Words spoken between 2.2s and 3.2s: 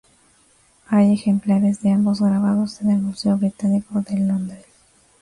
grabados en el